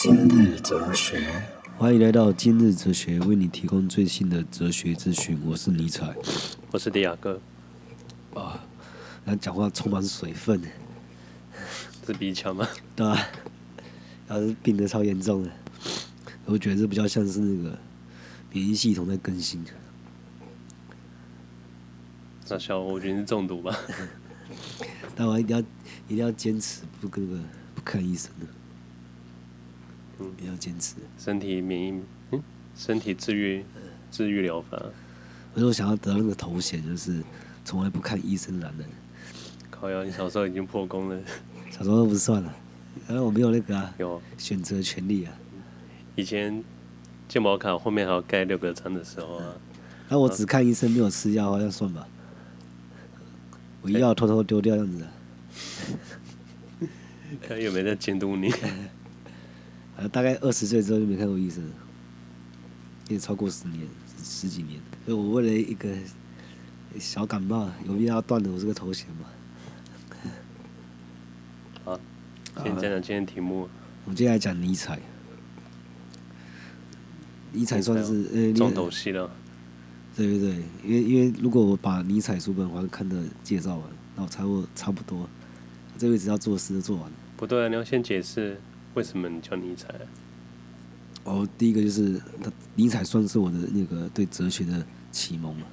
[0.00, 1.28] 今日哲学，
[1.76, 5.36] 欢迎来到今日哲学，为你提供最新的哲学资讯。
[5.44, 6.14] 我是尼采，
[6.70, 7.40] 我是迪亚哥。
[8.32, 8.64] 啊，
[9.24, 10.62] 然后讲话充满水分，
[12.06, 12.68] 是鼻腔吗？
[12.94, 13.26] 对啊，
[14.28, 15.50] 然后病得超严重的，
[16.44, 17.76] 我觉得这比较像是那个
[18.52, 19.64] 免疫系统在更新。
[22.48, 23.76] 那小我觉得是中毒吧。
[25.16, 25.60] 但我一定要
[26.06, 27.42] 一定要坚持不跟那个
[27.74, 28.46] 不看医生的。
[30.20, 30.96] 嗯，比较坚持。
[31.18, 32.00] 身体免疫，
[32.32, 32.42] 嗯，
[32.76, 33.64] 身体治愈，
[34.10, 34.80] 治愈疗法。
[35.54, 37.22] 我说我想要得到那个头衔，就是
[37.64, 38.88] 从来不看医生的男人。
[39.70, 41.20] 靠呀，你小时候已经破功了。
[41.70, 42.54] 小时候不算了，
[43.06, 45.32] 然后我没有那个啊，有选择权利啊。
[46.16, 46.64] 以前
[47.28, 49.54] 健保卡后面还要盖六个章的时候啊。
[50.08, 52.08] 那我只看医生，没有吃药，好像算吧。
[53.82, 55.06] 我药偷偷丢掉这样子的。
[57.46, 58.52] 看有没有在监督你。
[60.06, 61.64] 大概二十岁之后就没看过医生，
[63.08, 63.80] 也超过十年
[64.18, 64.80] 十,十几年。
[65.04, 65.88] 所以我为了一个
[67.00, 69.26] 小感冒，有必要断了我这个头衔吗？
[71.84, 72.00] 好，
[72.62, 73.68] 先讲讲今天题目。
[74.04, 75.00] 我们接下来讲尼采。
[77.50, 79.30] 尼采算是呃重头戏了。
[80.14, 83.84] 对对对，因为因为如果我把尼采书本华看的介绍完，
[84.16, 85.28] 那我差不多差不多，
[85.96, 87.16] 这辈子要做的事都做完了。
[87.36, 88.60] 不对啊，你要先解释。
[88.98, 89.88] 为什么你叫尼采？
[91.22, 95.66] 哦，第一个就是他尼采算是我的那个对哲学的启蒙了。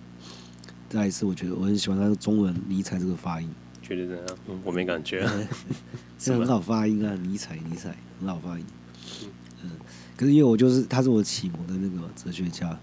[0.87, 3.49] 再一次，我觉得我很喜欢他的中文“尼采”这个发音。
[3.81, 4.37] 觉得怎样？
[4.47, 5.27] 嗯，我没感觉。
[6.19, 8.65] 是很好发音啊，尼采，尼采，很好发音。
[9.63, 9.71] 嗯，
[10.15, 12.77] 可是因为我就是他是我启蒙的那个哲学家，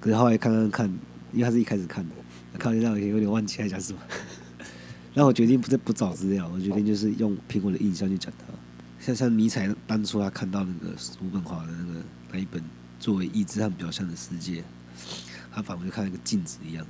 [0.00, 0.86] 可是后来看看看，
[1.32, 2.14] 因为他是一开始看的，
[2.58, 4.00] 看一下有点忘记在讲什么。
[5.14, 8.52] 然后我决定不再不找资料，我决定就是用苹果的印象去讲他。
[9.06, 12.00] 像像尼采当初他看到那个叔本华的那个
[12.32, 12.60] 那一本
[12.98, 14.64] 作为意志和表象的世界，
[15.52, 16.84] 他仿佛就看一个镜子一样，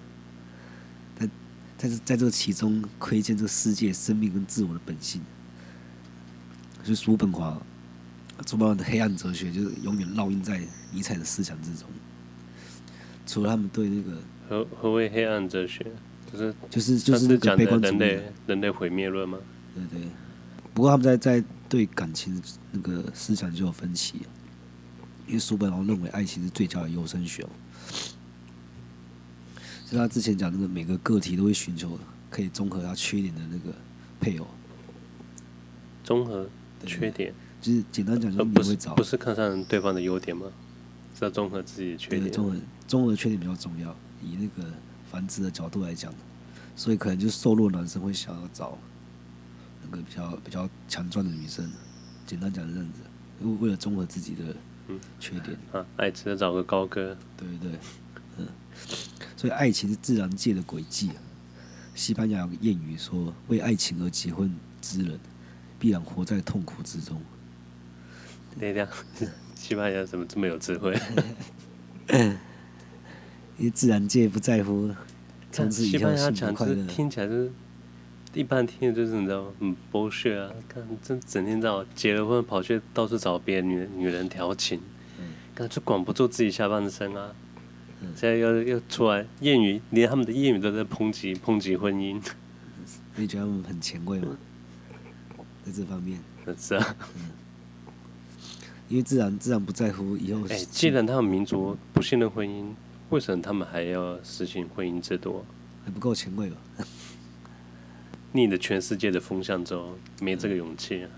[1.19, 1.31] 但
[1.77, 5.21] 但是在这个其中窥见这个世界生命跟自我的本性。
[6.83, 7.61] 所以叔本华，
[8.47, 11.87] 叔本华的黑暗哲学就是永远烙印在尼采的思想之中。
[13.27, 15.85] 除了他们对那个何何谓黑暗哲学，
[16.33, 19.37] 就是就是就是那个悲观主义，人类人类毁灭论吗？
[19.75, 20.09] 对对。
[20.73, 24.23] 不过他们在在对感情那个思想就有分歧，
[25.27, 27.47] 因为叔本华认为爱情是最佳的优生学，
[29.85, 31.99] 所以他之前讲那个每个个体都会寻求
[32.31, 33.77] 可以综合他缺点的那个
[34.21, 34.47] 配偶。
[36.05, 36.49] 综合
[36.85, 40.47] 缺点，就是简单讲，就是你会找不是看上对方的优点吗？
[41.19, 42.31] 是要综合自己的缺点。
[42.31, 42.57] 综合
[42.87, 43.91] 综合缺点比较重要，
[44.23, 44.71] 以那个
[45.11, 46.15] 繁殖的角度来讲，
[46.77, 48.79] 所以可能就瘦弱男生会想要找。
[49.91, 51.71] 个比较比较强壮的女生，
[52.27, 53.01] 简单讲是这样子，
[53.41, 54.45] 为为了综合自己的
[55.19, 57.79] 缺点，嗯、啊，爱吃的找个高个，对对对，
[58.39, 58.47] 嗯，
[59.37, 61.11] 所以爱情是自然界的轨迹。
[61.95, 65.19] 西班牙有个谚语说：“为爱情而结婚之人，
[65.79, 67.21] 必然活在痛苦之中。”
[68.59, 68.87] 对呀，
[69.55, 70.95] 西班牙怎么这么有智慧？
[73.59, 74.95] 因为自然界不在乎
[75.51, 77.51] 从此以后幸福快乐，听起来是。
[78.37, 79.53] 一般听的就是你知道吗？
[79.61, 80.53] 嗯，bullshit 啊！
[80.69, 84.81] 看这整天在结了婚跑去到处找别的女女人调情，
[85.55, 87.33] 看就管不住自己下半身啊！
[88.15, 92.23] 现在又又出来谚语，连他们的谚语都在抨击抨击婚姻。
[93.17, 94.37] 你觉得他们很前卫吗？
[95.65, 96.21] 在这方面？
[96.59, 96.97] 是啊。
[97.17, 97.31] 嗯
[98.89, 100.47] 因为自然自然不在乎以后。
[100.49, 102.67] 哎，既然他们民族不信任婚姻，
[103.11, 105.45] 为什么他们还要实行婚姻制度？
[105.85, 106.57] 还不够前卫吧？
[108.37, 111.11] 逆着全世界的风向走，没这个勇气啊。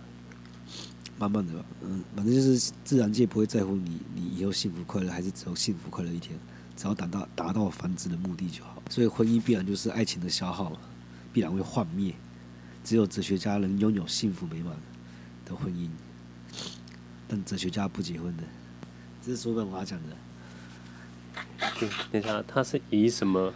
[1.19, 6.39] 慢慢的吧，嗯，反正就是自然界不会在乎你，你以后幸福快乐还是只有幸福快乐一天，
[6.77, 8.81] 只要达到达到繁殖的目的就好。
[8.89, 10.73] 所以婚姻必然就是爱情的消耗，
[11.33, 12.15] 必然会幻灭。
[12.85, 14.77] 只有哲学家能拥有幸福美满
[15.45, 15.91] 的婚姻，
[17.27, 18.45] 但哲学家不结婚的，
[19.21, 20.17] 这是叔本华讲的。
[21.81, 23.53] 对，等一下，他是以什么？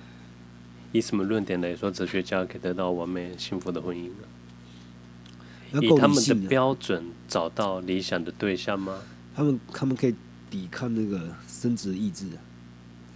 [0.92, 5.80] 以什么论点来说，哲学家可以得到完美幸福的婚姻呢？
[5.80, 9.00] 以他们的标准找到理想的对象吗？
[9.34, 10.14] 他们他们可以
[10.50, 12.26] 抵抗那个生殖意志，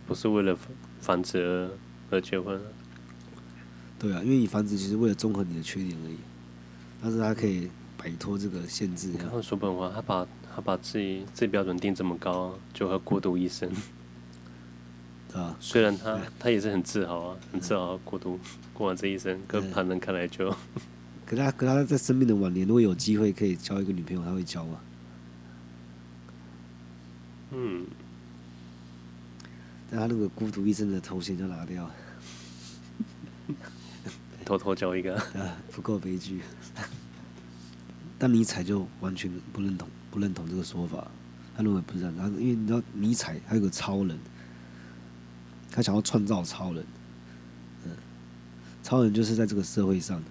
[0.06, 0.56] 不是为了
[1.00, 2.62] 繁殖而而结婚啊？
[3.98, 6.16] 对啊，因为你繁殖其实为了综合你的缺点而已，
[7.02, 7.68] 但是他可以
[7.98, 9.12] 摆脱这个限制。
[9.18, 13.70] 然后叔本华，他把他把自己自己标准定这么高，就会孤独一生。
[15.34, 18.38] 啊，虽然他他也是很自豪啊，很自豪过度
[18.72, 20.50] 过完这一生，跟旁人看来就，
[21.26, 24.80] 可他可他在生命的晚年，如果有机会可以交一个女朋友，他会交吗？
[27.52, 27.86] 嗯，
[29.90, 31.90] 但他那个孤独一生的头衔就拿掉，
[34.44, 36.40] 偷偷交一个， 啊，不够悲剧。
[38.18, 41.06] 但尼采就完全不认同，不认同这个说法。
[41.56, 44.18] 他认为不是这样，他因为你知道尼采他有个超人，
[45.76, 46.82] 他想要创造超人，
[47.84, 47.90] 嗯，
[48.82, 50.22] 超人就是在这个社会上，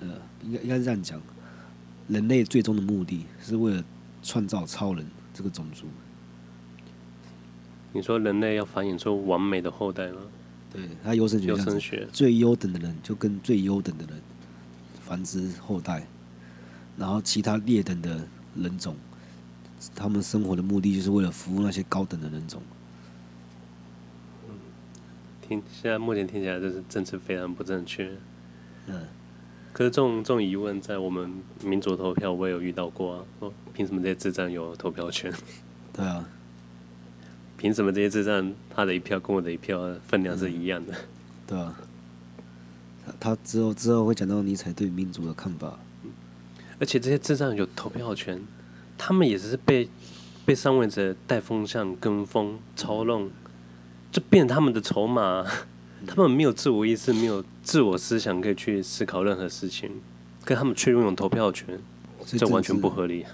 [0.00, 0.08] 呃，
[0.44, 1.18] 应该应该是这样讲，
[2.06, 3.82] 人类最终的目的是为了
[4.22, 5.86] 创造超人这个种族。
[7.94, 10.20] 你说人类要繁衍出完美的后代吗？
[10.70, 14.20] 对，他优生学，优生学最优等的人就跟最优等的人
[15.02, 16.06] 繁殖后代，
[16.98, 18.94] 然后其他劣等的人种，
[19.94, 22.60] 他们生活的目的就是为了服务那些高等的人种。
[25.70, 28.10] 现在目前听起来就是政治非常不正确。
[28.86, 29.06] 嗯，
[29.72, 31.32] 可是这种这种疑问在我们
[31.64, 35.32] 民主投票我也有遇到过啊，说凭什么这些智障有投票权？
[35.92, 36.28] 对啊。
[37.56, 40.94] 凭什么这些智障他的一票跟我的一票分量是一样的？
[40.94, 40.96] 嗯、
[41.46, 41.76] 对啊，
[43.04, 45.78] 他他之后之后会讲到尼采对民主的看法。
[46.78, 48.42] 而且这些智障有投票权，
[48.96, 49.86] 他们也是被
[50.46, 53.30] 被上位者带风向、跟风、操弄，
[54.10, 55.46] 就变成他们的筹码。
[56.06, 59.90] 他们没有自我意识，没有自我思想，可以去思考任何事情，
[60.44, 61.78] 可他们却拥有投票权，
[62.24, 63.26] 这完全不合理。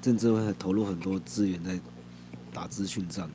[0.00, 1.78] 政治会投入很多资源在
[2.52, 3.28] 打资讯战。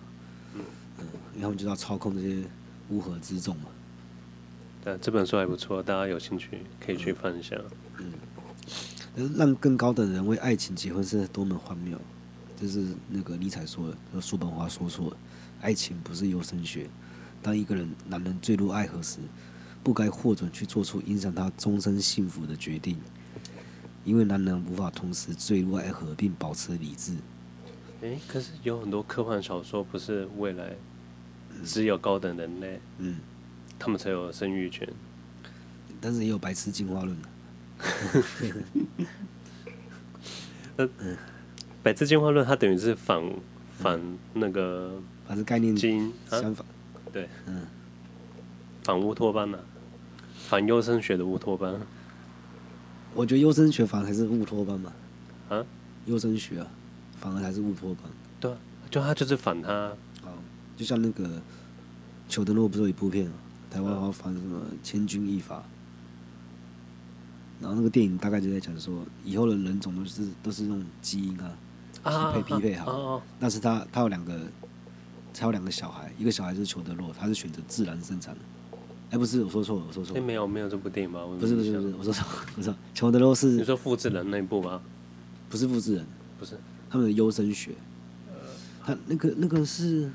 [1.35, 2.41] 因为他们就要操控这些
[2.89, 3.65] 乌合之众嘛。
[4.83, 6.49] 对，这本书还不错，大家有兴趣
[6.83, 7.55] 可以去翻一下。
[7.99, 11.95] 嗯，让更高的人为爱情结婚是多么荒谬，
[12.59, 15.17] 这是那个尼采说的，说叔本华说错了。
[15.61, 16.87] 爱情不是优生学。
[17.41, 19.19] 当一个人男人坠入爱河时，
[19.83, 22.97] 不该获准去做出影响他终身幸福的决定，
[24.03, 27.15] 因为男人无法同时坠入爱河并保持理智。
[28.01, 30.75] 诶，可是有很多科幻小说不是未来。
[31.65, 33.15] 只有高等人类，嗯，
[33.79, 34.87] 他们才有生育权，
[35.99, 37.17] 但是也有白痴进化论。
[40.77, 40.87] 呃，
[41.81, 43.23] 白痴进化论它等于是反
[43.75, 43.99] 反
[44.35, 46.65] 那个，反正概念基因相反，
[47.11, 47.67] 对，嗯，
[48.83, 49.59] 反乌托邦呢，
[50.47, 51.79] 反优生学的乌托邦。
[53.13, 54.93] 我觉得优生学反而还是乌托邦嘛，
[55.49, 55.65] 啊，
[56.05, 56.67] 优生学啊，
[57.19, 58.03] 反而还是乌托邦。
[58.39, 58.51] 对，
[58.89, 59.73] 就他就是反他。
[59.73, 59.93] 啊
[60.77, 61.41] 就像那个
[62.29, 63.27] 裘德洛不是有一部片
[63.71, 65.55] 台湾好像什么《千钧一发》，
[67.59, 73.19] 然后那个电影大概就在讲说，以后的人种都是都是用基因啊，匹配匹配好。
[73.39, 74.39] 但是他他有两个，
[75.39, 78.41] 他有两个小孩，一个小孩是裘德洛，他是选择自然生产的。
[79.11, 80.21] 哎，不是，我说错了，我说错了。
[80.21, 81.19] 没有没有这部电影吧？
[81.39, 82.25] 不是不是不是，我说错，
[82.57, 84.81] 我说裘德洛是你说复制人那一部吗？
[85.49, 86.05] 不是复制人，
[86.39, 86.57] 不是
[86.89, 87.71] 他们的优生学。
[88.27, 88.33] 呃
[88.83, 90.09] 他那个那个是。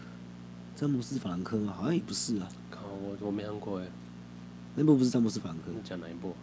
[0.75, 1.73] 詹姆斯·法兰克吗？
[1.77, 2.49] 好像也不是啊。
[2.69, 3.87] 靠，我我没看过哎。
[4.75, 5.65] 那部不是詹姆斯·法兰克。
[5.69, 6.35] 你讲哪一部？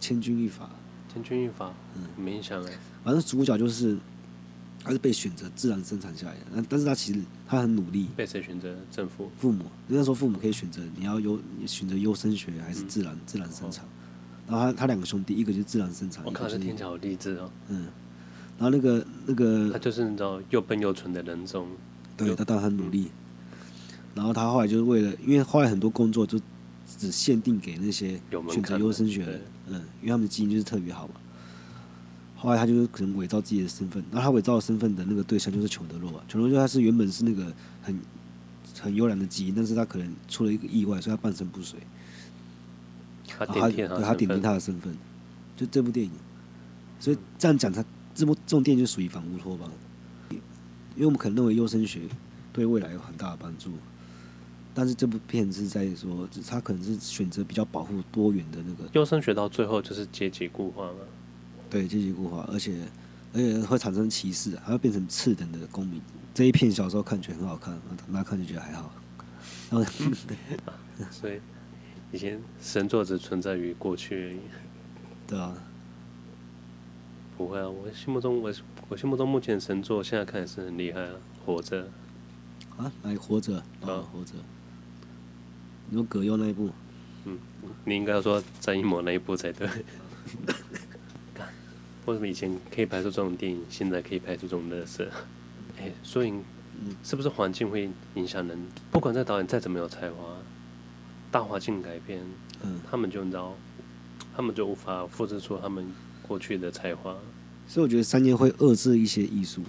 [0.00, 0.68] 千钧一发。
[1.10, 1.72] 千钧一发。
[1.94, 2.72] 嗯，没印象哎。
[3.02, 3.96] 反正主角就是，
[4.84, 6.40] 他是被选择自然生产下来的。
[6.54, 8.06] 但但是他其实他很努力。
[8.14, 8.76] 被谁选择？
[8.90, 9.30] 政府。
[9.38, 9.64] 父母。
[9.88, 13.84] 人家说父母可以选择，你要优选择优生学还是自然、嗯、自然生产。
[13.84, 13.88] 哦、
[14.46, 16.22] 然后他他两个兄弟，一个就是自然生产。
[16.24, 17.50] 我靠，这听起来好励志哦。
[17.68, 17.86] 嗯。
[18.58, 19.72] 然后那个那个。
[19.72, 21.66] 他就是你知道又笨又蠢的人中。
[22.16, 23.06] 对，他当然很努力。
[23.06, 23.18] 嗯
[24.14, 26.40] 然后他后来就是为了，因为后来很多工作就
[26.86, 31.14] 只限定给那些选择优生学的，嗯，因为他们的基因就是特别好嘛。
[32.44, 36.24] 后来他就是可能伪造自己的身份，然后他伪造的身份的那个对象就是裘德洛啊。
[36.28, 37.50] 裘德洛他是原本是那个
[37.82, 37.98] 很
[38.82, 41.80] 很优良的基因，但是他可能出了一个意外，所以他半身不遂。
[43.26, 44.94] 他点点他，他点评他的身份，
[45.56, 46.12] 就这部电影。
[47.00, 47.82] 所以这样讲，他
[48.14, 49.70] 这部这种电影就属于反乌托邦，
[50.30, 52.02] 因为我们可能认为优生学
[52.52, 53.72] 对未来有很大的帮助。
[54.74, 58.88] 但是这部片是在说，他可能是选择比较保护多元的那个。
[58.92, 60.94] 优生学到最后就是阶级固化了。
[61.74, 62.72] 对，阶级固化，而且
[63.32, 66.00] 而且会产生歧视，还会变成次等的公民。
[66.32, 68.94] 这一片小时候看起来很好看，长大看就觉得还好。
[69.72, 69.92] 然后，
[71.10, 71.40] 所以
[72.12, 74.38] 以前神作只存在于过去而已。
[75.26, 75.52] 对啊。
[77.36, 78.54] 不会啊，我心目中我
[78.88, 81.14] 我心目中目前神作现在看也是很厉害啊，
[81.44, 81.88] 活着。
[82.76, 84.34] 啊，来活着啊，活着。
[85.90, 86.70] 你说葛优那一部？
[87.24, 87.36] 嗯，
[87.84, 89.68] 你应该要说张艺谋那一部才对。
[92.06, 95.08] 为什么以前可以拍出这种电影，现在可以拍出这种乐色？
[95.80, 96.32] 哎，所以，
[97.02, 98.58] 是不是环境会影响人？
[98.90, 100.36] 不管这导演再怎么有才华，
[101.30, 102.20] 大环境改变，
[102.62, 103.54] 嗯，他们就你知道，
[104.36, 105.86] 他们就无法复制出他们
[106.22, 107.16] 过去的才华。
[107.66, 109.62] 所以我觉得商业会遏制一些艺术，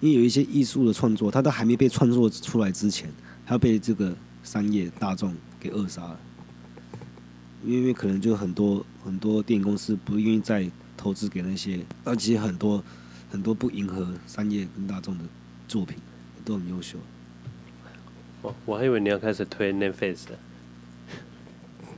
[0.00, 3.08] 因为有一些艺术的创作，它都还没被创作出来之前，
[3.46, 6.20] 它被这个商业大众给扼杀了。
[7.64, 10.68] 因为可能就很多很多电影公司不愿意再
[11.02, 12.80] 投资给那些，但其实很多
[13.28, 15.24] 很多不迎合商业跟大众的
[15.66, 15.98] 作品
[16.44, 16.96] 都很优秀。
[18.40, 20.26] 我我还以为你要开始推 Netflix。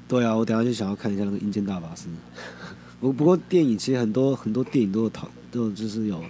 [0.09, 2.09] 对啊，我等下就想要看一下那个《阴间大法师》。
[2.99, 6.25] 不不过电影其实很多很多电影都有讨都有就是有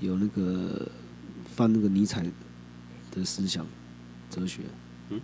[0.00, 0.88] 有那个
[1.46, 2.26] 放那个尼采
[3.12, 3.64] 的思想
[4.28, 4.62] 哲学，
[5.10, 5.20] 嗯，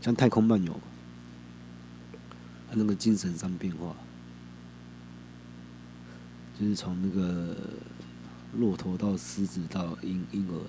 [0.00, 0.72] 像《太空漫游》。
[2.70, 3.96] 他那个精神上变化，
[6.58, 7.56] 就是从那个
[8.58, 10.60] 骆驼到狮子到婴婴儿，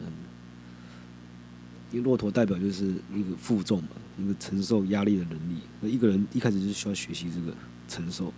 [1.92, 5.60] 因为骆驼代表就是一个负重嘛，一个承受压力的能力。
[5.82, 7.56] 那一个人一开始就是需要学习这个
[7.88, 8.34] 承受。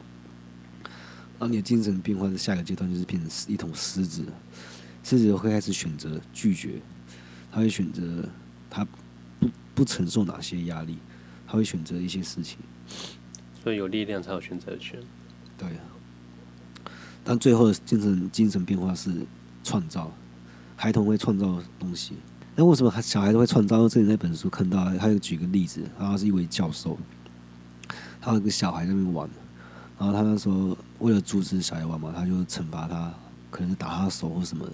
[1.40, 4.26] 当你的精神变化的下一个阶段就是变成一桶狮子，
[5.04, 6.82] 狮子会开始选择拒绝，
[7.52, 8.28] 他会选择
[8.70, 8.86] 他
[9.40, 10.98] 不不承受哪些压力，
[11.46, 12.58] 他会选择一些事情。
[13.64, 15.00] 所以有力量才有选择权。
[15.58, 15.80] 对啊，
[17.30, 19.12] 但最后的精神精神变化是
[19.62, 20.10] 创造，
[20.78, 22.14] 孩童会创造东西。
[22.56, 23.86] 那为什么小孩都会创造？
[23.90, 26.98] 这里那本书看到，他有举个例子，然后是一位教授，
[28.22, 29.30] 他有个小孩在那边玩，
[30.00, 33.14] 然后他那时候为了阻止小孩玩嘛，他就惩罚他，
[33.52, 34.66] 可能是打他手或什么。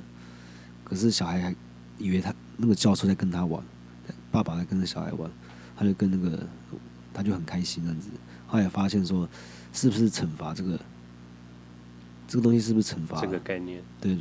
[0.83, 1.55] 可是小孩还
[1.97, 3.63] 以为他那个教授在跟他玩，
[4.29, 5.27] 爸爸在跟着小孩玩，
[5.75, 6.45] 他就跟那个
[7.11, 8.09] 他就很开心这样子。
[8.45, 9.27] 后来发现说，
[9.73, 10.79] 是不是惩罚这个
[12.27, 12.59] 这个东西？
[12.59, 13.81] 是不是惩罚这个概念？
[14.01, 14.15] 对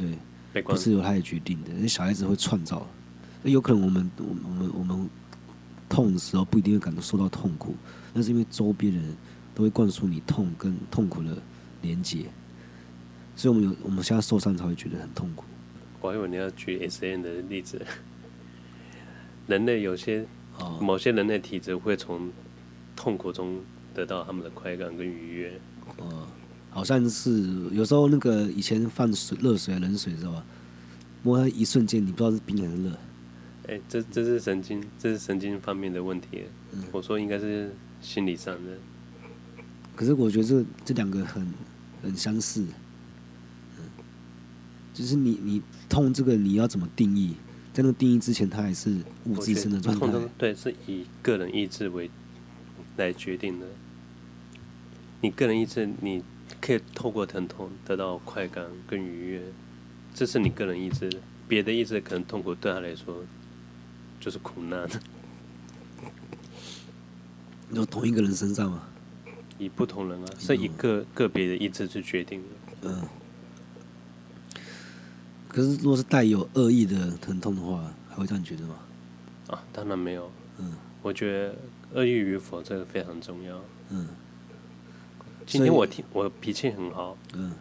[0.52, 1.70] 对，不是由他来决定的。
[1.72, 2.86] 那小孩子会创造，
[3.42, 5.10] 那有可能我们我们我们我们
[5.88, 7.74] 痛的时候不一定会感受到痛苦，
[8.12, 9.02] 那是因为周边人
[9.54, 11.36] 都会灌输你痛跟痛苦的
[11.80, 12.26] 连接，
[13.36, 15.44] 所以我们有我们现在受伤才会觉得很痛苦。
[16.00, 17.84] 我还以为你要举 S N 的例子，
[19.46, 20.26] 人类有些
[20.80, 22.30] 某些人类体质会从
[22.96, 23.60] 痛苦中。
[23.94, 25.52] 得到他们的快感跟愉悦。
[25.98, 26.26] 哦，
[26.72, 30.44] 好像是有时候那个以前放水、热水、冷水知道吧？
[31.22, 32.98] 摸它一瞬间，你不知道是冰还是热。
[33.68, 36.44] 哎，这这是神经，这是神经方面的问题。
[36.72, 38.78] 嗯，我说应该是心理上的。
[39.94, 41.46] 可是我觉得这这两个很
[42.02, 42.62] 很相似。
[43.78, 43.84] 嗯，
[44.92, 47.36] 就是你你痛这个你要怎么定义？
[47.72, 50.28] 在那个定义之前，它还是物质性的状态。
[50.36, 52.10] 对，是以个人意志为
[52.96, 53.66] 来决定的。
[55.20, 56.22] 你个人意志，你
[56.60, 59.42] 可以透过疼痛得到快感跟愉悦，
[60.14, 61.10] 这是你个人意志。
[61.48, 63.22] 别的意志可能痛苦对他来说
[64.20, 64.88] 就是苦难。
[67.72, 68.88] 有同一个人身上吗？
[69.58, 72.46] 以不同人啊，是一个个别的意志去决定的。
[72.82, 73.02] 嗯。
[75.48, 78.78] 可是，如果是带有恶意的疼痛的话，还会这样觉得吗？
[79.48, 80.30] 啊，当然没有。
[80.58, 81.54] 嗯，我觉得
[81.94, 83.62] 恶意与否这个非常重要。
[83.90, 84.08] 嗯。
[85.46, 87.52] 今天我听我脾气很好，嗯，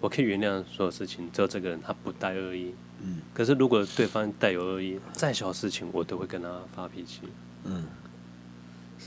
[0.00, 3.18] 我可以原谅所有事情，只有这个人他不带恶意，嗯。
[3.32, 7.20] 可是如果对方带有恶意，再小事情我都会跟他发脾气，
[7.64, 7.84] 嗯。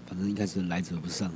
[0.08, 1.32] 反正应该是来者不善。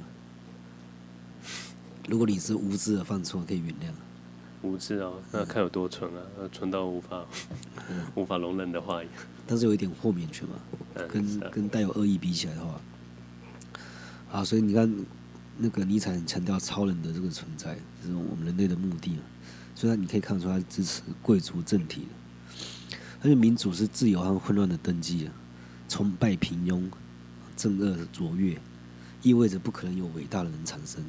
[2.08, 3.94] 如果你是无知的犯错，可以原谅。
[4.62, 6.20] 无知哦，那看有多蠢啊，
[6.52, 7.26] 蠢到无法、
[7.90, 9.08] 嗯、无法容忍的话语。
[9.48, 10.56] 但是有一点豁免权嘛，
[10.96, 12.82] 嗯、跟、啊、跟带有恶意比起来的话，
[14.32, 14.94] 啊，所以你看。
[15.62, 19.20] 那个尼采强调超人的这个存在，就是我们人类的目的嘛。
[19.76, 22.98] 所以，你可以看出他支持贵族政体的。
[23.22, 25.34] 他说，民主是自由和混乱的登记啊，
[25.90, 26.84] 崇拜平庸，
[27.58, 28.58] 正恶卓越，
[29.22, 31.04] 意味着不可能有伟大的人产生。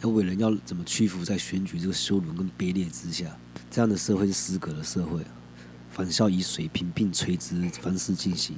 [0.00, 3.36] 那伟人要怎么屈服在选举这个羞辱跟卑劣之下？
[3.70, 5.24] 这样的社会是失格的社会，
[5.90, 8.56] 返校以水平并垂直的方式进行，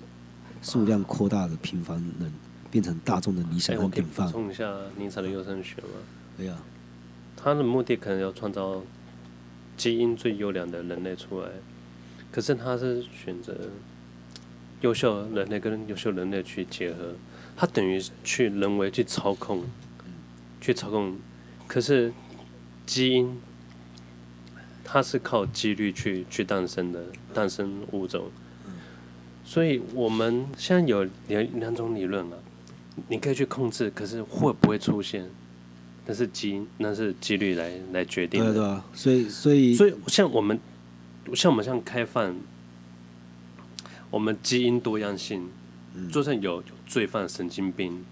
[0.62, 2.33] 数量扩大的平凡人。
[2.70, 4.26] 变成大众的理想和典范。
[4.26, 5.88] 补充一下尼采的优生学吗？
[6.36, 6.56] 对呀。
[7.36, 8.82] 他的目的可能要创造
[9.76, 11.48] 基因最优良的人类出来，
[12.30, 13.56] 可是他是选择
[14.82, 17.14] 优秀人类跟优秀人类去结合，
[17.56, 19.64] 他等于去人为去操控，
[20.60, 21.16] 去操控。
[21.66, 22.12] 可是
[22.84, 23.40] 基因
[24.84, 28.30] 它是靠几率去去诞生的，诞生物种。
[29.44, 32.36] 所以我们现在有两两种理论啊。
[33.09, 35.28] 你可以去控制，可是会不会出现？
[36.06, 38.52] 那是基因，那是几率来来决定的。
[38.52, 40.59] 对啊，所以所以所以像我们，
[41.35, 42.35] 像我们像开放，
[44.11, 45.49] 我们基因多样性，
[46.11, 48.04] 就算有罪犯、神经病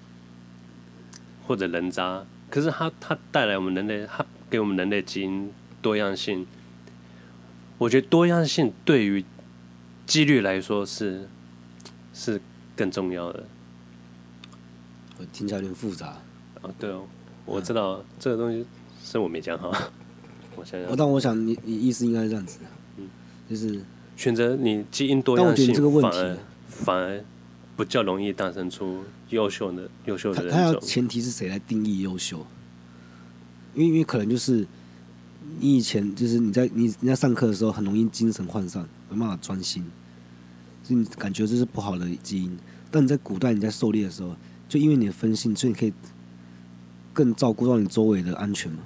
[1.47, 5.51] 或者人渣，可是他他带来我们人类，他给我们人类基因
[5.83, 6.47] 多样性，
[7.79, 9.25] 我觉得多样性对于
[10.07, 11.29] 几率来说是
[12.15, 12.41] 是
[12.77, 13.45] 更重要的。
[15.19, 16.17] 我听起来有点复杂。
[16.63, 17.03] 啊，对哦，
[17.45, 18.65] 我知道、嗯、这个东西
[19.03, 19.71] 是我没讲好。
[20.57, 22.59] 我想想，但我想你你意思应该是这样子，
[22.97, 23.09] 嗯，
[23.49, 23.81] 就是
[24.17, 27.25] 选择你基因多样性，反而反而
[27.77, 30.53] 不较容易诞生出优秀的优秀的人。
[30.53, 32.47] 他要前提是谁来定义优秀？
[33.75, 34.67] 因为因为可能就是。
[35.61, 39.83] 你以前就是你在你你在上课的时候很容易精神涣散，没办法专心，
[40.85, 42.59] 所以你感觉这是不好的基因。
[42.91, 44.37] 但你在古代你在狩猎的时候，
[44.69, 45.93] 就因为你的分心，所以你可以
[47.13, 48.81] 更照顾到你周围的安全嘛。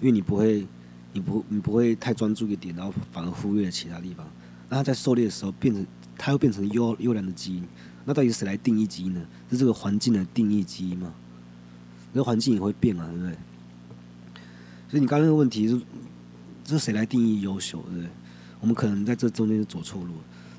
[0.00, 0.66] 因为你不会，
[1.12, 4.26] 你不你不会太专注一点，然后反而忽略了其他地方。
[4.68, 7.64] 那他在狩猎的时候变成，他又变成优优良的基因。
[8.04, 9.20] 那到底谁来定义基因呢？
[9.50, 11.12] 是这个环境来定义基因吗？
[12.12, 13.32] 那环境也会变啊，对不对？
[14.88, 15.78] 所以你刚刚那个问题是，
[16.64, 18.08] 这谁来定义优秀，对不对？
[18.60, 20.12] 我们可能在这中间就走错路。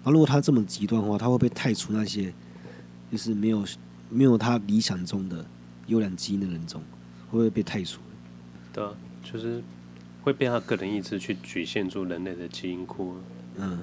[0.03, 2.33] 那如果他这么极端的话，他会不会太除那些
[3.11, 3.65] 就是没有
[4.09, 5.45] 没有他理想中的
[5.87, 6.81] 优良基因的人种？
[7.29, 8.01] 会不会被太除？
[8.73, 8.91] 对啊，
[9.23, 9.63] 就是
[10.21, 13.15] 会被他个人意志去局限住人类的基因库。
[13.55, 13.79] 嗯，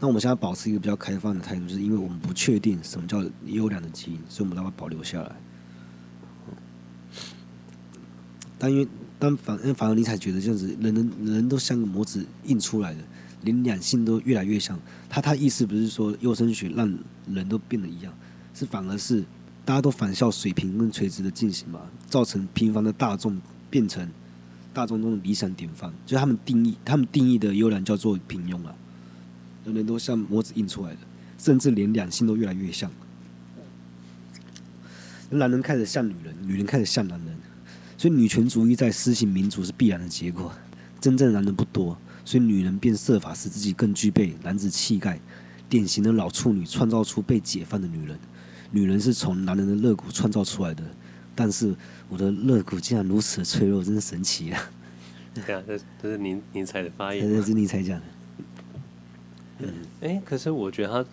[0.00, 5.36] 那我们现在保持一个比较开放的态度，就是因为我们不确定什么叫优良的基因，所以我们要把它保留下来。
[8.58, 8.88] 但因为。
[9.16, 13.00] 但反反而你才觉得这样子，人人人都像个模子印出来的，
[13.42, 14.78] 连两性都越来越像。
[15.08, 16.92] 他他意思不是说优生学让
[17.26, 18.12] 人都变得一样，
[18.52, 19.24] 是反而是
[19.64, 23.40] 大家都反效水平跟垂直的进行嘛，造成平凡的大众
[23.70, 24.06] 变成
[24.72, 25.92] 大众中的理想典范。
[26.04, 28.74] 就他们定义他们定义的优良叫做平庸啊，
[29.64, 30.98] 人人都像模子印出来的，
[31.38, 32.90] 甚至连两性都越来越像。
[35.30, 37.36] 男人开始像女人，女人开始像男人。
[37.96, 40.52] 所以女权主义在施行民主是必然的结果。
[41.00, 45.18] 真正的男人不多，所以女人便设法使自己更具备男子气概。
[45.68, 48.18] 典型的老处女创造出被解放的女人。
[48.74, 50.82] 女人是从男人的肋骨创造出来的，
[51.34, 51.74] 但是
[52.08, 54.60] 我的肋骨竟然如此的脆弱，真是神奇啊！
[55.34, 57.26] 对啊，这这是尼尼采的发言。
[57.28, 58.04] 这是尼采讲的。
[59.60, 59.68] 嗯，
[60.00, 61.06] 哎、欸，可是我觉得他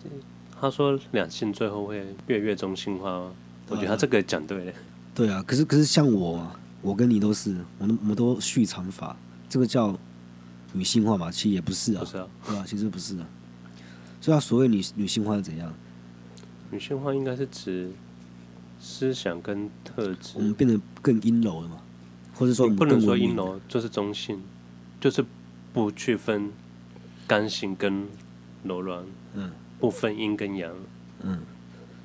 [0.60, 1.96] 他说两性最后会
[2.26, 3.32] 越来越中性化吗？
[3.68, 4.72] 我觉得他这个讲对了。
[5.14, 6.46] 对啊，可是可是像我。
[6.82, 9.16] 我跟你都是，我们我们都蓄长发，
[9.48, 9.96] 这个叫
[10.72, 11.30] 女性化嘛？
[11.30, 13.26] 其实也不是啊，不是啊，对啊，其实不是啊。
[14.20, 15.72] 所以，他所谓女女性化是怎样？
[16.72, 17.92] 女性化应该是指
[18.80, 21.76] 思想跟特质，我们变得更阴柔了嘛？
[22.34, 24.40] 或者说，不能说阴柔，就是中性，
[24.98, 25.22] 就是
[25.74, 26.50] 不去分
[27.26, 28.08] 刚性跟
[28.64, 29.04] 柔软，
[29.34, 30.74] 嗯，不分阴跟阳，
[31.22, 31.40] 嗯，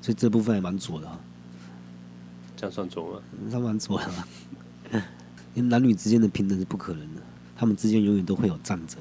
[0.02, 1.18] 所以这部分还蛮左的哈。
[2.54, 3.22] 这样算左吗？
[3.50, 4.10] 他蛮左的。
[5.54, 7.22] 因为男女之间的平等是不可能的，
[7.56, 9.00] 他们之间永远都会有战争，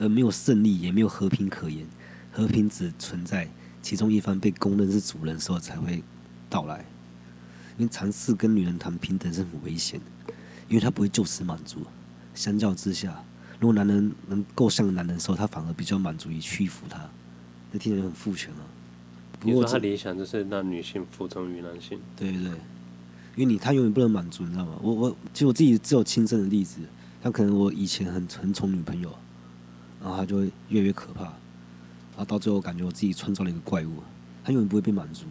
[0.00, 1.86] 而没有胜利，也没有和平可言。
[2.34, 3.46] 和平只存在
[3.82, 6.02] 其中一方被公认是主人的时候才会
[6.48, 6.84] 到来。
[7.78, 10.32] 因为尝试跟女人谈平等是很危险的，
[10.68, 11.80] 因为他不会就此满足。
[12.34, 13.24] 相较之下，
[13.58, 17.00] 如果男人能够像男人的时候，他反而比较满足于屈服他。
[17.72, 18.62] 那听起来很父权啊。
[19.40, 21.98] 不过他理想就是让女性服从于男性。
[22.16, 22.52] 对对对。
[23.34, 24.72] 因为你他永远不能满足，你知道吗？
[24.82, 26.80] 我我其实我自己只有亲身的例子，
[27.22, 29.10] 他可能我以前很很宠女朋友，
[30.02, 31.32] 然后他就会越来越可怕，
[32.12, 34.02] 然后到最后感觉我自己创造了一个怪物，
[34.44, 35.26] 他永远不会被满足，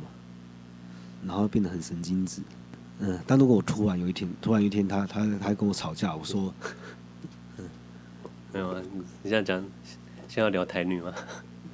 [1.26, 2.42] 然后变得很神经质。
[3.00, 6.54] 嗯，但如果我突然有一天，突然有一天他他他跟我吵架，我说，
[7.58, 7.66] 嗯，
[8.54, 8.82] 没有啊，
[9.24, 9.60] 你这样讲，
[10.28, 11.14] 现在要聊台女吗？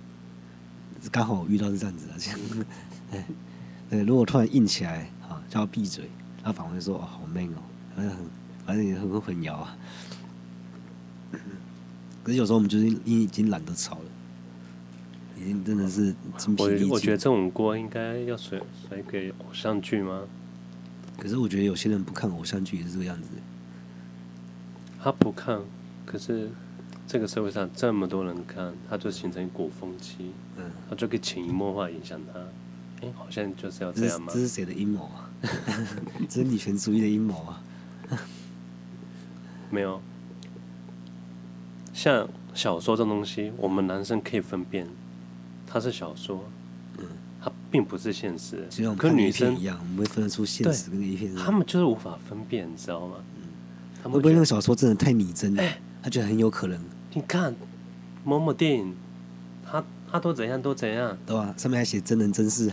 [1.11, 2.15] 刚好我遇到是这样子啊，
[3.11, 3.23] 这
[3.89, 5.41] 对，如果突然硬起来啊。
[5.49, 6.09] 叫他闭嘴，
[6.43, 7.63] 他反而说：“哦，好 man 哦，
[7.95, 8.25] 反正很，
[8.65, 9.77] 反正也很会混淆啊。
[12.21, 14.05] ”可是有时候我们就是已经懒得吵了，
[15.39, 16.89] 已经真的是精疲力尽。
[16.89, 20.23] 我我觉得这种锅应该要甩甩给偶像剧吗？
[21.17, 23.29] 可是我觉得有些人不看偶像剧也是这个样子。
[25.01, 25.59] 他不看，
[26.05, 26.49] 可是
[27.07, 32.39] 这个社会上这么多人看，他就形成一股风气，嗯，他就可以潜移默化影响他。
[33.01, 34.27] 哎，好像就是要这样吗？
[34.33, 35.29] 这是谁的阴谋啊？
[36.27, 37.63] 这是女权主义的阴谋啊！
[39.69, 40.01] 没有，
[41.93, 44.87] 像小说这种东西，我们男生可以分辨，
[45.67, 46.43] 它是小说，
[46.97, 47.05] 嗯，
[47.43, 48.65] 它并不是现实。
[48.69, 51.35] 就跟女生一样，我们会分得出现实跟 A 片。
[51.35, 53.15] 他们就是无法分辨，你知道吗？
[53.35, 53.43] 嗯，
[54.01, 55.63] 他们会不会那个小说真的太拟真了？
[56.01, 56.79] 他觉得很有可能。
[57.13, 57.53] 你看
[58.23, 58.95] 某某电影，
[59.65, 61.53] 他他都怎样都怎样，对吧？
[61.57, 62.71] 上面还写真人真事。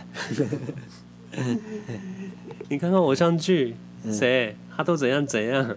[2.68, 3.74] 你看看偶像剧，
[4.10, 5.76] 谁、嗯、他都怎样怎样？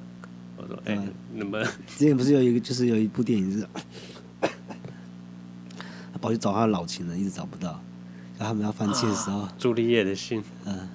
[0.55, 1.63] 我说，哎、欸，那么
[1.97, 3.67] 之前不是有一个，就是有一部电影是
[6.17, 7.79] 他跑去找他的老情人，一直找不到。
[8.39, 10.43] 然后他们要放弃的时候，朱丽叶的信。
[10.65, 10.89] 嗯，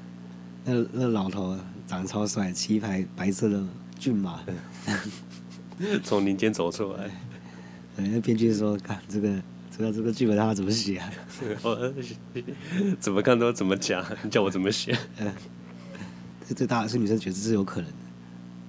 [0.65, 1.57] 那、那老头
[1.87, 3.63] 长得超帅，骑一排白色的
[3.99, 4.41] 骏马，
[6.03, 7.11] 从林间走出来。
[7.97, 9.43] 嗯， 那编剧说：“看这个，
[9.77, 11.13] 这个这个剧本他怎么写啊？
[11.63, 11.93] 我
[12.99, 15.33] 怎么看都怎么讲，你叫我怎么写？”嗯，
[16.49, 17.97] 这最大的是女生觉得这是有可能的。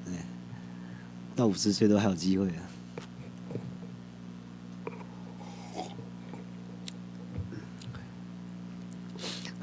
[0.05, 0.13] 对，
[1.35, 2.62] 到五十岁都还有机会啊。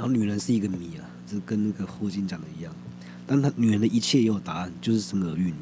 [0.01, 2.73] 然后女人是一个谜啊，就跟那个霍金讲的一样。
[3.27, 5.57] 但他女人的一切也有答案，就是生儿育女。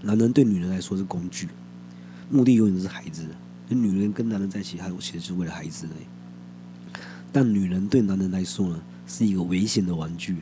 [0.00, 1.48] 男人对女人来说是工具，
[2.30, 3.26] 目的永远是孩子。
[3.68, 6.06] 女人跟男人在一起，还有其实是为了孩子而已。
[7.30, 10.38] 但女人对男人来说呢，是一个危险的玩具。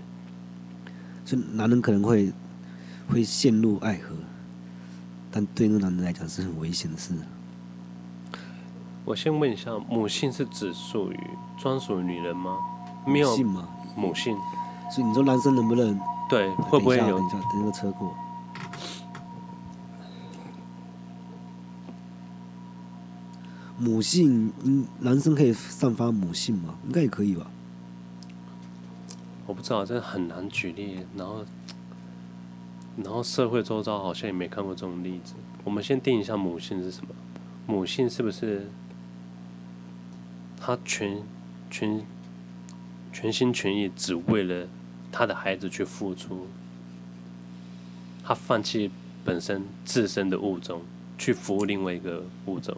[1.25, 2.33] 所以男人可能会
[3.09, 4.15] 会陷入爱河，
[5.33, 7.13] 但对那个男人来讲是很危险的事。
[9.05, 11.19] 我先问一下，母性是指属于
[11.59, 12.57] 专属女人吗？
[13.07, 13.69] 没有母性吗？
[13.97, 14.37] 母性，
[14.91, 15.99] 所以你说男生能不能？
[16.29, 17.19] 对，会不会有？
[17.19, 18.15] 等一下，等那个车过。
[23.77, 26.75] 母性，嗯，男生可以散发母性吗？
[26.87, 27.51] 应该也可以吧。
[29.47, 31.05] 我不知道，这很难举例。
[31.17, 31.45] 然后，
[32.97, 35.35] 然后社会周遭好像也没看过这种例子。
[35.65, 37.09] 我们先定一下母性是什么？
[37.67, 38.71] 母性是不是
[40.61, 41.23] 他全
[41.71, 42.05] 全？
[43.13, 44.67] 全心全意只为了
[45.11, 46.47] 他的孩子去付出，
[48.23, 48.91] 他放弃
[49.25, 50.83] 本身自身的物种，
[51.19, 52.77] 去服务另外一个物种，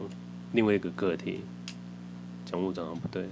[0.53, 1.41] 另外一个个体。
[2.45, 3.29] 讲物种不对。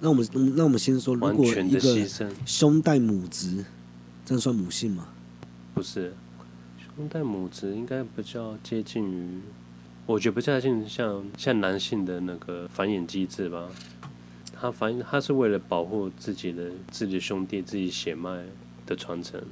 [0.00, 3.64] 那我们那我们先说，完全的牺牲，兄带母职，
[4.24, 5.08] 这样算母性吗？
[5.74, 6.14] 不是，
[6.96, 9.40] 兄带母职应该比较接近于，
[10.04, 13.68] 我觉得比较接近像像男性的那个繁衍机制吧。
[14.58, 18.44] 他反映，他是为了保护自己的自己的兄弟、自己血脉
[18.86, 19.42] 的传承，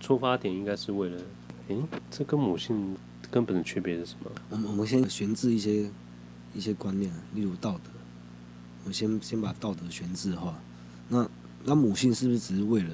[0.00, 1.20] 出发点应该是为了，
[1.68, 2.96] 诶，这跟母性
[3.30, 4.30] 根本的区别是什么？
[4.50, 5.90] 我们我们先悬置一些
[6.54, 7.90] 一些观念，例如道德，
[8.82, 10.58] 我们先先把道德悬置的话。
[11.08, 11.28] 那
[11.64, 12.90] 那母性是不是只是为了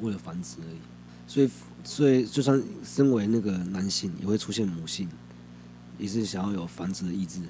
[0.00, 0.78] 为了繁殖而已？
[1.26, 1.50] 所以
[1.82, 5.08] 所以就算身为那个男性，也会出现母性，
[5.98, 7.40] 也是想要有繁殖的意志。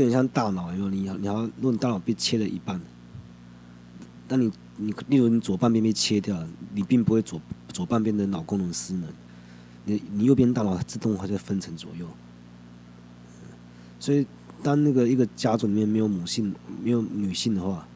[0.00, 0.88] 点像大脑，有没有？
[0.90, 2.80] 你要你要，如果你大脑被切了一半，
[4.26, 7.40] 但你你例如你左半边被切掉了，你并不会左
[7.72, 9.08] 左半边的脑功能失能，
[9.84, 12.08] 你你右边大脑自动会在分成左右。
[14.00, 14.26] 所以，
[14.64, 16.52] 当那个一个家族里面没有母性、
[16.82, 17.86] 没有女性的话，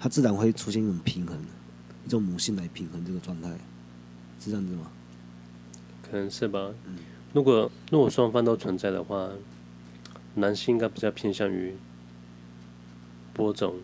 [0.00, 1.38] 它自然会出现一种平衡，
[2.06, 3.48] 一种母性来平衡这个状态，
[4.40, 4.90] 是这样子吗？
[6.02, 6.70] 可能是吧。
[7.32, 9.28] 如果如果双方都存在的话。
[10.34, 11.74] 男性应该比较偏向于
[13.34, 13.76] 播种，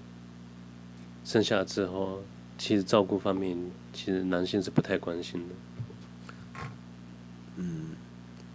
[1.25, 2.21] 生下之后，
[2.57, 3.57] 其实照顾方面，
[3.93, 5.55] 其实男性是不太关心的。
[7.57, 7.91] 嗯，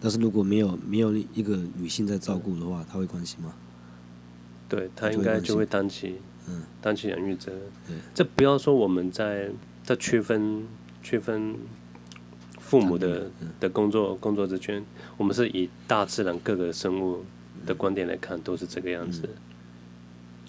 [0.00, 3.54] 但是如果没有没有一个女性在照顾的话，他会关心吗？
[4.68, 6.16] 对，他应该就会担起，
[6.48, 7.60] 嗯，担起养育责任。
[8.14, 9.50] 这不要说我们在
[9.84, 10.66] 在区分
[11.02, 11.56] 区分
[12.58, 14.82] 父母的的工作工作之间，
[15.18, 17.24] 我们是以大自然各个生物。
[17.66, 19.28] 的观点来看，都是这个样子。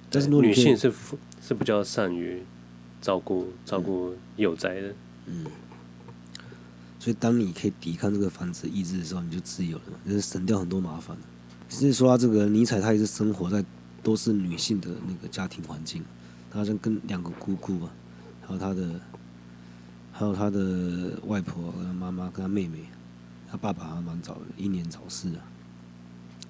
[0.09, 0.93] 但是女性是
[1.41, 2.43] 是比较善于
[3.01, 4.93] 照顾照顾幼崽的。
[5.25, 5.45] 嗯。
[6.99, 11.17] 所以，当你可以抵抗这个繁殖意志的时候，你就自由了，就是省掉很多麻烦。
[11.67, 13.61] 其实说到这个尼采，他也是生活在
[14.01, 16.01] 都是女性的那个家庭环境。
[16.49, 17.91] 他好像跟两个姑姑啊，
[18.47, 19.01] 还有他的
[20.13, 22.85] 还有他的外婆、跟他妈妈、跟他妹妹，
[23.49, 25.43] 他爸爸还蛮早的，英年早逝啊。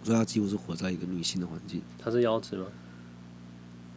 [0.04, 1.82] 所以他几乎是活在一个女性的环境。
[1.98, 2.66] 他是幺子吗？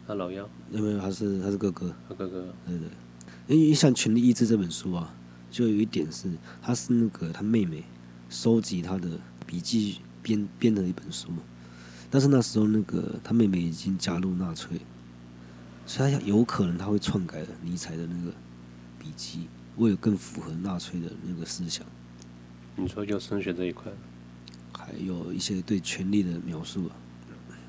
[0.07, 0.47] 他老幺？
[0.71, 1.93] 没有没有，他是他是哥哥。
[2.07, 2.45] 他哥哥。
[2.65, 2.87] 对对。
[3.47, 5.13] 因为像《权力意志》这本书啊，
[5.51, 6.29] 就有一点是，
[6.61, 7.83] 他是那个他妹妹
[8.29, 9.09] 收集他的
[9.45, 11.39] 笔记编编的一本书嘛。
[12.09, 14.79] 但是那时候那个他妹妹已经加入纳粹，
[15.85, 18.31] 所以他有可能他会篡改了尼采的那个
[18.97, 21.85] 笔记，为了更符合纳粹的那个思想。
[22.77, 23.91] 你说就升学这一块？
[24.87, 26.89] 还有一些对权力的描述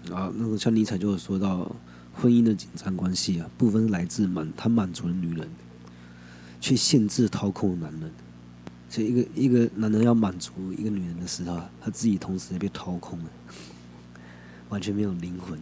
[0.09, 1.74] 啊，啊，那个像尼采就有说到，
[2.14, 5.48] 婚姻的紧张关系啊，部分来自满他满足了女人，
[6.61, 8.12] 却限制掏空男人。
[8.88, 13.31] 所以一个一个男人要满足一个女人的时候，他自己同时也被掏空了，
[14.68, 15.59] 完全没有灵魂。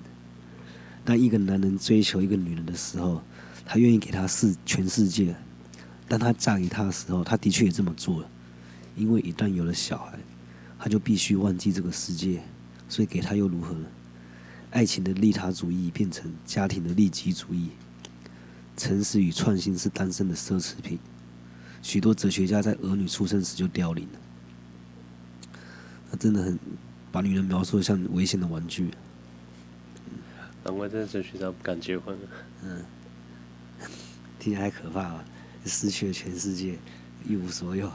[1.06, 3.22] 当一个男人追求一个女人的时候，
[3.64, 5.34] 他愿意给她世全世界，
[6.06, 8.28] 当他嫁给她的时候，他的确也这么做了，
[8.94, 10.18] 因为一旦有了小孩。
[10.78, 12.42] 他就必须忘记这个世界，
[12.88, 13.86] 所以给他又如何呢？
[14.72, 17.70] 爱情的利他主义变成家庭的利己主义。
[18.76, 20.98] 诚实与创新是单身的奢侈品。
[21.80, 24.18] 许多哲学家在儿女出生时就凋零了。
[26.10, 26.58] 他真的很
[27.10, 28.90] 把女人描述的像危险的玩具。
[30.62, 32.18] 难怪这些哲学家不敢结婚。
[32.64, 32.84] 嗯，
[34.38, 35.24] 听起来太可怕了，
[35.64, 36.76] 失去了全世界，
[37.26, 37.90] 一无所有。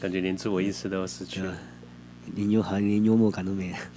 [0.00, 1.56] 感觉连自我意识都要失去了，
[2.34, 3.78] 连幽好像连幽默感都没了。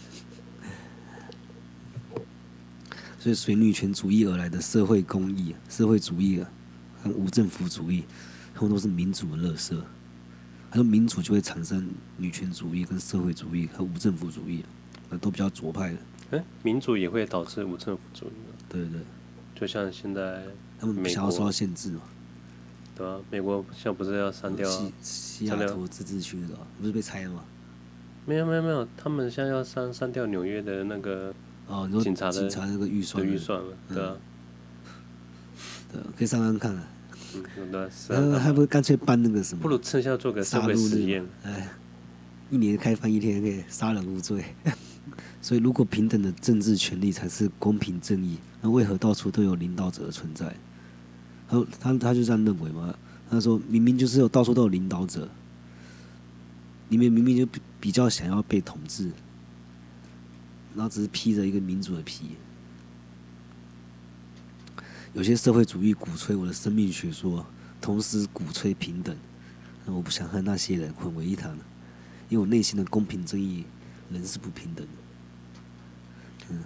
[3.20, 6.50] 所以随女权主义而来的社会公益、社会主义啊，
[7.04, 8.06] 和无政府主义，
[8.56, 9.78] 他们都是民主的垃圾。
[10.72, 14.64] 他说民主就会产生女权主义、跟社会主义和无政府主义，
[15.10, 15.98] 那都比较左派的。
[16.32, 18.56] 哎，民主也会导致无政府主义吗？
[18.70, 19.02] 对对对，
[19.56, 20.44] 就像现在
[20.80, 22.02] 他们想要受到限制嘛。
[23.00, 26.50] 对啊，美国现在不是要删掉西西雅图自治区的，
[26.82, 27.46] 不是被拆了吗？
[28.26, 31.34] 没有没有没有，他们现在要删删掉纽约的那个
[31.68, 34.18] 哦，你说警察的警察那个预算预算了，对啊，
[35.94, 36.84] 对，可以上上看啊。
[37.34, 39.62] 嗯，对， 他还不干脆办那个什么？
[39.62, 41.70] 不如趁下做个杀戮实验，哎，
[42.50, 44.44] 一年开放一天可以杀人无罪。
[45.42, 50.54] 所以，如果平等的政治权利才是公平正义，那为何到处都有领导者的存在？
[51.50, 52.94] 他他他就这样认为嘛？
[53.30, 55.28] 他说明明就是有到处都有领导者，
[56.88, 57.48] 你们明明就
[57.80, 59.12] 比较想要被统治，
[60.76, 62.32] 然后只是披着一个民主的皮。
[65.14, 67.46] 有些社会主义鼓吹我的生命学说，
[67.82, 69.16] 同时鼓吹平等，
[69.86, 71.60] 那我不想和那些人混为一谈了，
[72.30, 73.66] 因为我内心的公平正义
[74.12, 74.92] 仍是不平等的。
[76.50, 76.64] 嗯，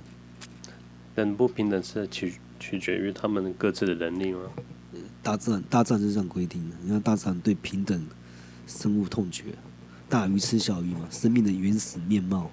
[1.15, 4.39] 人不平等是取取决于他们各自的能力吗？
[5.21, 6.75] 大自然，大自然是这样规定的。
[6.83, 8.05] 你看，大自然对平等
[8.67, 9.45] 深恶痛绝，
[10.09, 11.07] 大鱼吃小鱼嘛。
[11.09, 12.51] 生命的原始面貌，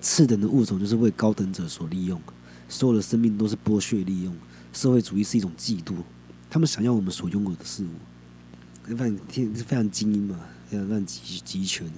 [0.00, 2.20] 次等的物种就是为高等者所利用，
[2.68, 4.34] 所有的生命都是剥削利用。
[4.72, 5.94] 社会主义是一种嫉妒，
[6.48, 7.88] 他们想要我们所拥有的事物。
[8.84, 11.92] 非常天是非常精英嘛，非常非常集集权的。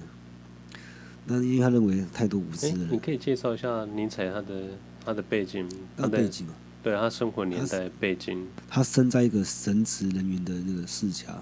[1.27, 2.87] 那因为他认为太多无知了。
[2.91, 4.69] 你可以介绍一下尼采他的
[5.03, 6.53] 他的背景，他的背景嘛。
[6.85, 11.35] 对他生活年代背景，他生在一个神职人员的那个世家，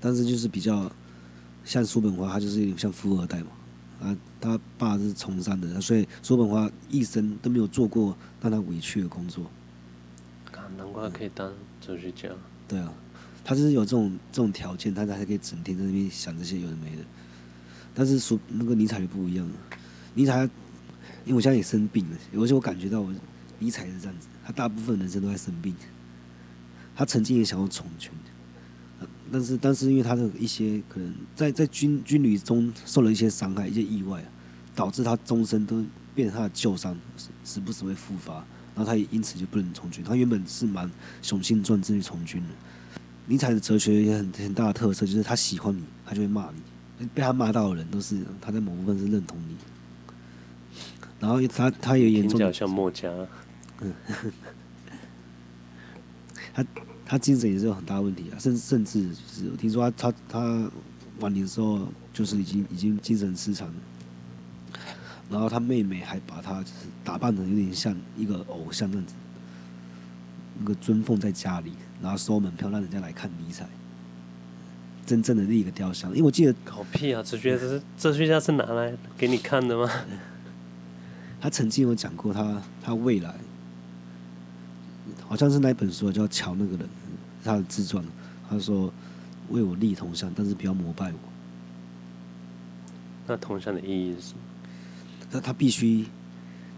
[0.00, 0.90] 但是就是比较
[1.62, 3.48] 像叔本华，他就是有点像富二代嘛。
[4.00, 9.44] 啊，他爸是从商的，所以叔本华一生都没有做过让他委屈的工作。
[10.52, 12.30] 啊，难怪可以当哲学家。
[12.66, 12.90] 对啊，
[13.44, 17.02] 他就是有这种这种条件，他才可以整天在那边想这些有的没的。
[17.94, 19.54] 但是叔那个尼采就不一样了，
[20.14, 20.44] 尼采，
[21.26, 23.12] 因为我现在也生病了，有时候我感觉到我
[23.58, 24.28] 尼采是这样子。
[24.48, 25.74] 他大部分人生都在生病，
[26.96, 28.10] 他曾经也想要从军，
[29.30, 34.24] 但是但是因为他的一些可能在在军军旅中受了一些伤害、一些意外，
[34.74, 35.84] 导致他终身都
[36.14, 36.96] 变成他的旧伤，
[37.44, 38.36] 时不时会复发，
[38.74, 40.02] 然后他也因此就不能从军。
[40.02, 42.48] 他原本是蛮雄心壮志去从军的。
[43.26, 46.50] 尼采的哲学也很很大的特色，就是他喜欢你，他就会骂
[46.98, 49.56] 你，被他骂到的人都是他在某部分是认同你。
[51.20, 53.10] 然后他他也严重像墨家。
[53.82, 53.94] 嗯，
[56.52, 56.64] 他
[57.06, 60.70] 他精神也是有很大问题啊，甚甚至就是我听说他他他
[61.20, 63.74] 晚年的时候就是已经已经精神失常了，
[65.30, 69.14] 然后他妹妹还把他就是打扮的有点像一个偶像那样子，
[70.58, 73.68] 那个尊奉在家里，然后收门票让人家来看尼采，
[75.06, 79.88] 真正的那个雕像，因为我记得搞屁啊，哲学家是哲学家是拿来给你看的吗？
[81.40, 83.36] 他曾经有讲过他他未来。
[85.26, 86.88] 好像是那本书叫乔那个人，
[87.42, 88.04] 他的自传。
[88.48, 88.92] 他说
[89.50, 91.18] ：“为我立铜像，但是不要膜拜我。”
[93.28, 94.40] 那铜像的意义是什么？
[95.30, 96.06] 那他必须，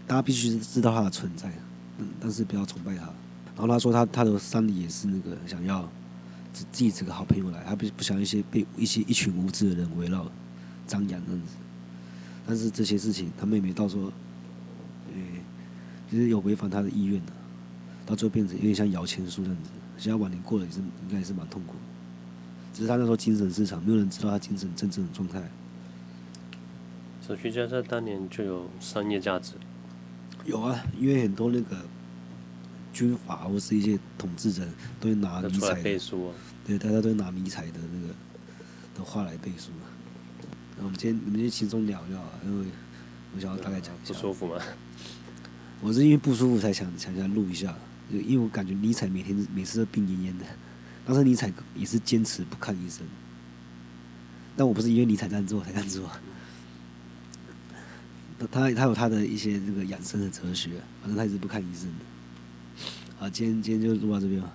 [0.05, 1.49] 大家必须知道他的存在，
[2.19, 3.03] 但是不要崇拜他。
[3.55, 5.89] 然后他说他他的山里也是那个想要
[6.51, 10.29] 自己这个好朋友来，他不不想一些被一些一群无知的人围绕
[10.85, 11.53] 张扬那样子。
[12.45, 14.11] 但是这些事情，他妹妹到时候，
[15.13, 15.21] 呃，
[16.09, 17.31] 其实有违反他的意愿的。
[18.05, 21.79] 到最后变成有点像摇钱树这样子，现在晚年过得也是应该也是蛮痛苦的。
[22.73, 25.41] 只是他那时候精神失常，没有人知道他精神真正的状态。
[27.27, 29.53] 哲学家在当年就有商业价值。
[30.45, 31.77] 有啊，因为很多那个
[32.91, 34.65] 军阀或是一些统治者
[34.99, 36.33] 都会拿迷彩背书啊。
[36.65, 38.13] 对，大家都会拿迷彩的那个
[38.97, 39.69] 的话来背书。
[40.77, 42.65] 那我们今天我们就轻松聊聊啊，因为
[43.35, 44.13] 我想要大概讲一下。
[44.13, 44.55] 不舒服吗？
[45.81, 47.75] 我是因为不舒服才想想想录一下。
[48.19, 50.45] 因为我感觉尼采每天每次都病恹恹的，
[51.05, 53.05] 当时尼采也是坚持不看医生，
[54.55, 56.09] 但我不是因为尼采这样做才这样做，
[58.51, 60.71] 他他有他的一些这个养生的哲学，
[61.01, 62.05] 反正他一直不看医生的。
[63.17, 64.51] 好，今天今天就录到这边吧。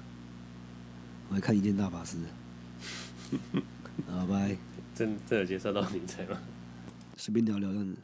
[1.29, 2.17] 我来看《一件大法师》。
[4.11, 4.57] 好，拜。
[4.95, 6.39] 真真有介绍到尼采吗？
[7.17, 7.95] 随便聊聊这样子。